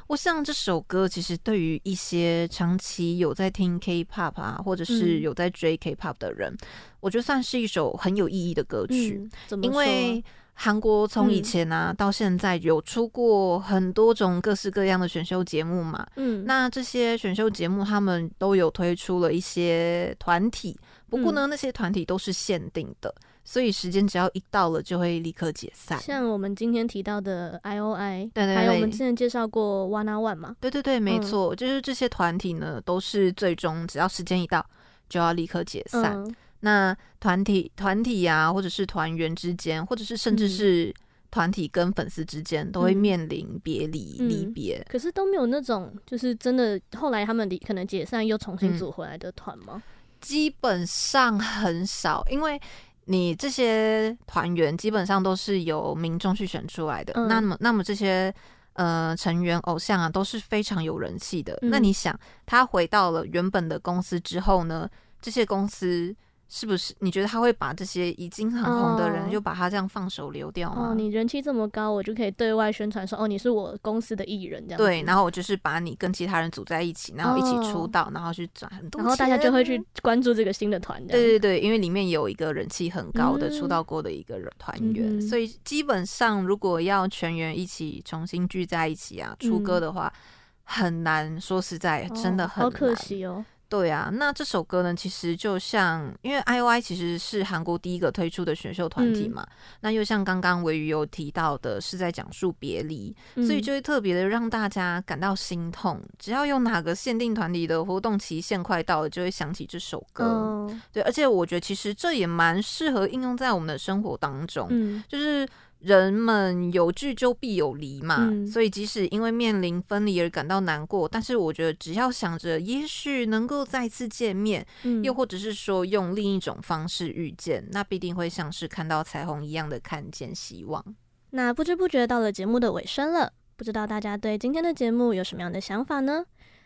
[0.08, 6.58] 我想这首歌其实对于一些长期有在听 K-pop 啊，或者是有在追 K-pop 的人，嗯、
[7.00, 9.30] 我觉得算是一首很有意义的歌曲。
[9.62, 10.24] 因为
[10.56, 16.04] 韩国从以前啊、嗯、到现在有出过很多种各式各样的选秀节目嘛。
[16.16, 20.76] 嗯，那这些选秀节目他们都有推出了一些团体，
[21.08, 23.14] 不过呢，嗯、那些团体都是限定的。
[23.48, 26.00] 所以时间只要一到了，就会立刻解散。
[26.00, 34.66] 像我们今天提到的 I.O.I，对，对对，还有我们之前介绍过 One On One 嘛，对对对，没错，嗯、就是这些团体呢，都是最终只要时间一到，
[35.08, 36.18] 就要立刻解散。
[36.18, 40.92] 嗯、那团体团体呀、啊，或者是团员之间，或者是甚至是
[41.30, 44.84] 团体跟粉丝之间，嗯、都会面临别离离别。
[44.90, 49.82] 可是都没有那种，就是真的后来他们离可能解散又重新组回来的团吗、嗯？
[50.20, 52.60] 基本上很少，因为。
[53.06, 58.34] 你这些团员基本上都是由民众去选出来的，嗯、那么那么这些
[58.74, 61.58] 呃成员偶像啊都是非常有人气的。
[61.62, 64.90] 嗯、那你想，他回到了原本的公司之后呢？
[65.22, 66.16] 这些公司
[66.48, 66.94] 是不是？
[67.00, 70.90] 你觉得他会把这些已经很红的人，就把他这样放手流掉吗？
[70.92, 74.78] 哦，你人气这么高，我就可以对外宣传说，哦，你是我公司的艺人这样。
[74.78, 81.06] 对，然后我就是把你跟其他人组在一起，然后一起出道，哦、然后去赚很多钱，然后大家就会去关注这个新的团。
[81.08, 90.22] 对对对，因为里面有一个人气很高的出道过的一个人团员，嗯、所以基本上如果要全员一起重新聚在一起啊，出歌的话、嗯、
[90.64, 91.42] 很难。
[91.42, 92.68] 说实在，真的很难。
[92.68, 93.44] 哦、好可惜哦。
[93.76, 106.02] 对啊，那这首歌呢，其实就像，因为 IOI 其实是韩国第一个推出的选秀团体嘛，嗯、那又像刚刚鮪鱼有提到的，是在讲述别离，嗯、所以就会特别的让大家感到心痛。
[106.18, 110.24] 只要有哪个限定团体的活动期限快到了，就会想起这首歌。
[110.24, 115.46] 哦、对，而且我觉得其实这也蛮适合应用在我们的生活当中，嗯、就是。
[115.86, 130.84] 人们有聚就必有离嘛，嗯、所以即使因为面临分离而感到难过，但是我觉得只要想着也许能够再次见面，嗯、又或者是说用另一种方式遇见，那必定会像是看到彩虹一样的看见希望。
[131.30, 136.26] 那不知不觉到了节目的尾声了，不知道大家对今天的节目有什么样的想法呢？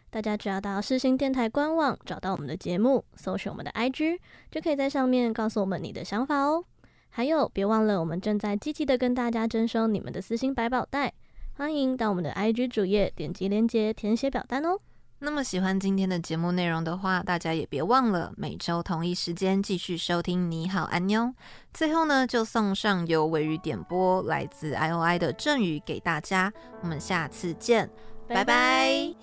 [0.10, 6.64] 大家只要到世新电台官网找到我们的节目，搜寻我们的 IG，就可以在上面告诉我们你的想法哦。
[7.10, 11.14] 还有，别忘了，我们正在积极的跟大家征收你们的私心百宝袋，
[11.54, 14.80] 欢迎到我们的 IG 主页点击链接填写表单哦。
[15.22, 21.24] 那么喜欢今天的节目内容的话，大家也别忘了每周同一时间继续收听《你好，安妞》。
[21.74, 26.54] 最后呢，就送上由鮪鱼点播来自 IOI 的赠语给大家。
[26.82, 27.90] 我们下次见，
[28.30, 29.14] 拜拜。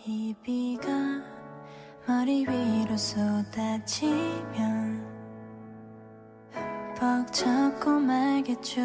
[6.99, 8.81] 벅차고 말겠죠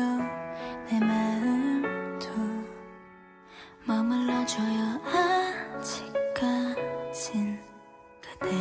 [0.89, 2.27] 내 마음도
[3.85, 4.99] 머물러줘요
[5.79, 7.57] 아직까진
[8.19, 8.51] 그대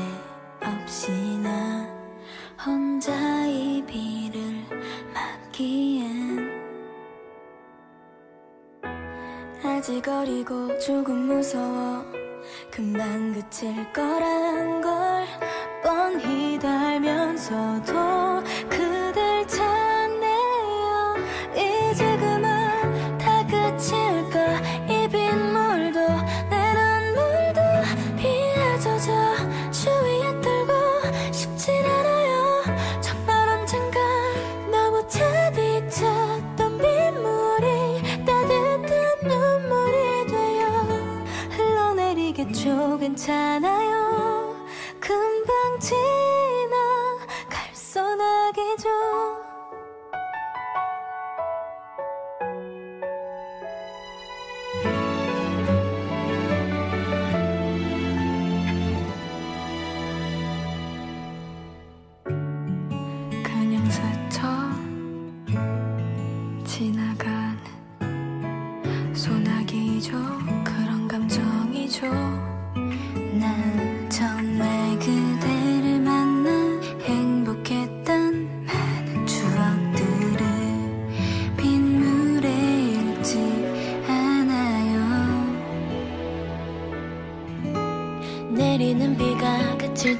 [0.62, 1.84] 없이 나
[2.64, 3.12] 혼자
[3.46, 4.70] 이 비를맞기엔
[9.64, 12.04] 아직 어리고 조금 무서워
[12.70, 15.26] 금방 그칠 거란 걸
[15.82, 18.20] 뻔히 달면서도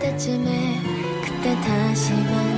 [0.01, 0.81] 때쯤에
[1.23, 2.50] 그때 다시 만